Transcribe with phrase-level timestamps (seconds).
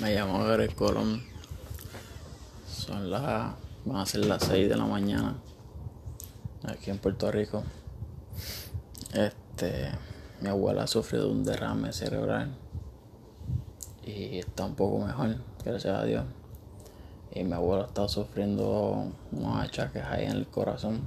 [0.00, 1.22] Me llamo Greg Colón.
[2.68, 3.54] Son las.
[3.86, 5.36] van a ser las 6 de la mañana.
[6.64, 7.62] Aquí en Puerto Rico.
[9.14, 9.90] Este.
[10.42, 12.54] Mi abuela ha sufrido un derrame cerebral.
[14.04, 16.24] Y está un poco mejor, gracias a Dios.
[17.32, 21.06] Y mi abuelo está sufriendo unos achaques ahí en el corazón.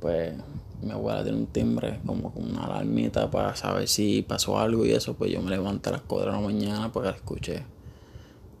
[0.00, 0.34] Pues
[0.82, 4.92] mi abuela tiene un timbre como con una alarmita para saber si pasó algo y
[4.92, 7.62] eso, pues yo me levanté a las 4 de la mañana porque la escuché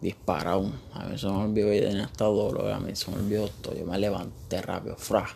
[0.00, 0.72] disparado.
[0.94, 3.76] A mí se me olvidó y tenía estado dolor, a mí se me olvidó todo.
[3.76, 5.26] Yo me levanté rápido, fra.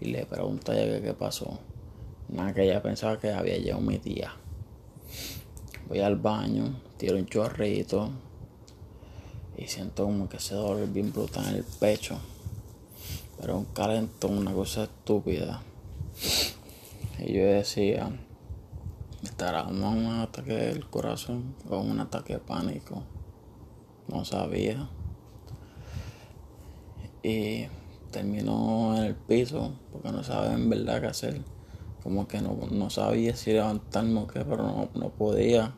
[0.00, 1.58] Y le pregunté a ella qué pasó.
[2.28, 4.32] Nada que ella pensaba que había llegado mi tía.
[5.88, 8.10] Voy al baño, tiro un chorrito
[9.56, 12.18] y siento como que ese dolor bien brutal en el pecho.
[13.40, 15.62] Pero un calentón, una cosa estúpida.
[17.18, 18.10] Y yo decía,
[19.22, 23.02] estará un ataque del corazón o un ataque de pánico.
[24.08, 24.88] No sabía.
[27.22, 27.66] Y
[28.10, 31.42] terminó en el piso porque no sabía en verdad qué hacer.
[32.02, 35.74] Como que no, sabía si levantarme o qué, pero no, no podía.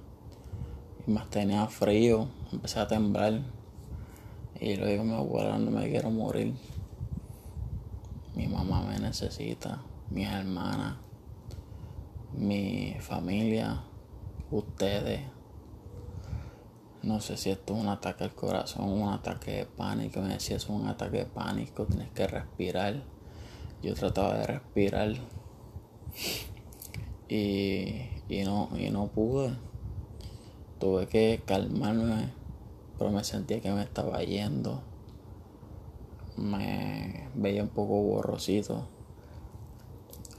[1.06, 3.43] Y más tenía frío, empecé a temblar.
[4.61, 6.55] Y a mi abuela, no me quiero morir.
[8.34, 10.97] Mi mamá me necesita mis hermanas,
[12.33, 13.83] mi familia,
[14.50, 15.20] ustedes.
[17.03, 20.20] No sé si esto es un ataque al corazón, un ataque de pánico.
[20.20, 23.03] Me decía, es un ataque de pánico, tienes que respirar.
[23.83, 25.15] Yo trataba de respirar
[27.28, 29.56] y, y, no, y no pude.
[30.78, 32.33] Tuve que calmarme,
[32.98, 34.83] pero me sentía que me estaba yendo.
[36.36, 38.86] Me veía un poco borrosito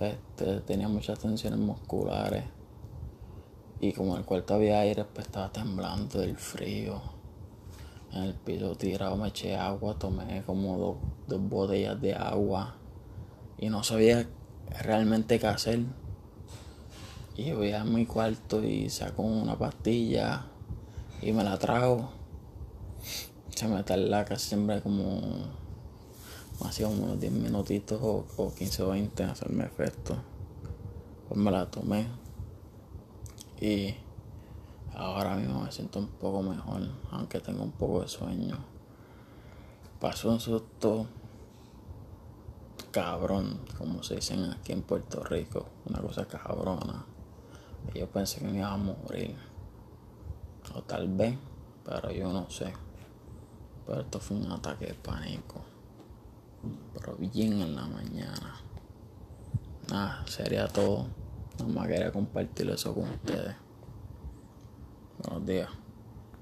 [0.02, 2.46] este, tenía muchas tensiones musculares.
[3.80, 7.02] Y como el cuarto había aire, pues estaba temblando del frío.
[8.12, 12.76] En el piso tirado me eché agua, tomé como dos, botellas de agua.
[13.58, 14.28] Y no sabía
[14.82, 15.82] realmente qué hacer.
[17.36, 20.48] Y voy a mi cuarto y saco una pastilla
[21.22, 22.10] y me la trago.
[23.56, 25.22] Se me tarda casi siempre como
[26.66, 30.16] hacía unos 10 minutitos o, 15 o 20 en hacerme efecto.
[31.28, 32.08] Pues me la tomé.
[33.60, 33.96] Y
[34.94, 38.58] ahora mismo me siento un poco mejor, aunque tengo un poco de sueño.
[40.00, 41.08] Pasó un susto
[42.92, 47.06] cabrón, como se dicen aquí en Puerto Rico, una cosa cabrona.
[47.94, 49.36] Y yo pensé que me iba a morir.
[50.76, 51.38] O tal vez,
[51.86, 52.74] pero yo no sé.
[53.86, 55.71] Pero esto fue un ataque de pánico
[57.18, 58.56] bien en la mañana.
[59.90, 61.08] Nada, sería todo.
[61.60, 63.56] Nada más quería compartir eso con ustedes.
[65.20, 65.81] Buenos días.